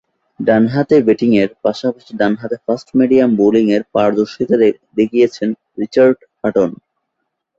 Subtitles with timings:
[0.39, 4.55] ডানহাতে ব্যাটিংয়ের পাশাপাশি ডানহাতে ফাস্ট-মিডিয়াম বোলিংয়ে পারদর্শীতা
[4.97, 5.49] দেখিয়েছেন
[5.79, 6.69] রিচার্ড হাটন।